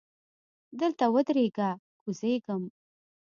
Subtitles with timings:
[0.79, 1.69] دلته ودریږه!
[2.01, 2.63] کوزیږم.